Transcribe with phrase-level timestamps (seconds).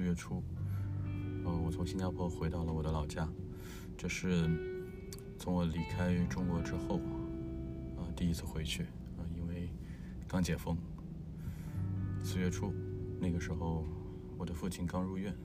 [0.00, 0.42] 四月初，
[1.44, 3.28] 呃，我从新加坡回到了我的老家，
[3.98, 4.48] 这是
[5.38, 6.96] 从我离开中国之后，
[7.98, 8.84] 啊，第一次回去，
[9.18, 9.68] 啊，因为
[10.26, 10.74] 刚解封。
[12.22, 12.72] 四月初，
[13.20, 13.84] 那个时候，
[14.38, 15.36] 我的父亲刚入院，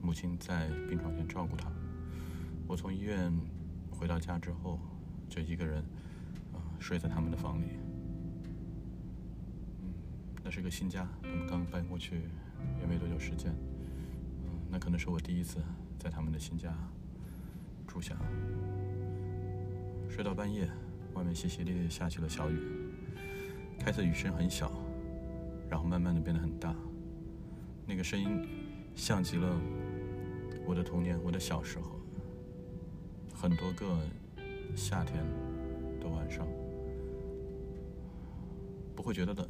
[0.00, 1.68] 母亲在病床前照顾他。
[2.68, 3.36] 我从医院
[3.90, 4.78] 回到家之后，
[5.28, 5.82] 就一个人，
[6.52, 7.64] 啊，睡在他们的房里。
[9.82, 9.92] 嗯，
[10.44, 12.20] 那是个新家，他们刚搬过去。
[12.80, 13.54] 也没多久时间，
[14.74, 15.62] 那可能是我第一次
[16.00, 16.76] 在他们的新家
[17.86, 18.16] 住下。
[20.10, 20.68] 睡到半夜，
[21.14, 22.58] 外面淅淅沥沥下起了小雨。
[23.78, 24.72] 开始雨声很小，
[25.70, 26.74] 然后慢慢的变得很大。
[27.86, 28.48] 那个声音
[28.96, 29.56] 像极了
[30.66, 32.00] 我的童年，我的小时候。
[33.32, 33.96] 很多个
[34.74, 35.24] 夏天
[36.00, 36.44] 的晚上，
[38.96, 39.48] 不会觉得冷，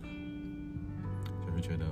[1.47, 1.87] 就是觉得。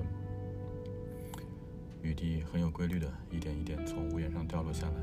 [2.03, 4.95] 雨滴很有规律的，一点一点从屋檐上掉落下来，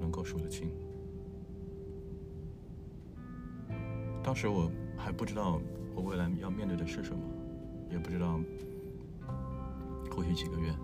[0.00, 0.70] 能够数得清。
[4.22, 5.60] 当时我还不知道
[5.94, 7.22] 我未来要面对的是什么，
[7.90, 8.40] 也不知道
[10.10, 10.74] 或许几个月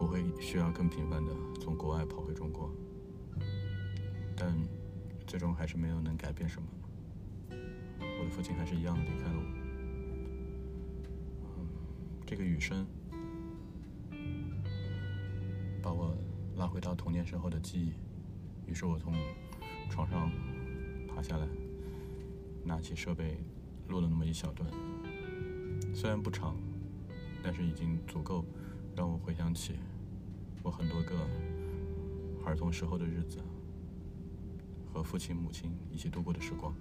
[0.00, 2.68] 我会需要更频繁的从国外跑回中国，
[4.36, 4.52] 但
[5.24, 6.66] 最终还是没有能改变什么。
[8.00, 9.44] 我的父亲还是一样的离开了我。
[12.26, 12.84] 这个雨声。
[16.64, 17.92] 拉回到童年时候的记忆，
[18.66, 19.12] 于是我从
[19.90, 20.30] 床上
[21.06, 21.46] 爬下来，
[22.64, 23.36] 拿起设备
[23.86, 24.66] 录了那么一小段，
[25.94, 26.56] 虽然不长，
[27.42, 28.46] 但是已经足够
[28.96, 29.74] 让我回想起
[30.62, 31.28] 我很多个
[32.46, 33.40] 儿童时候的日子
[34.90, 36.74] 和父亲母亲一起度过的时光。